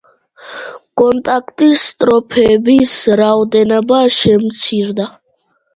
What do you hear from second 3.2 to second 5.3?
რაოდენობა შემცირდა.